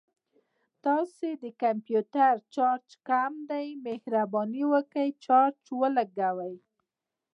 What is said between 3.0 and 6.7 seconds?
کم دی، مهرباني وکړه چارج ولګوه